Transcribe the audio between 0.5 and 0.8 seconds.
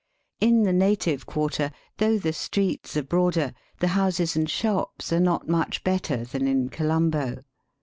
the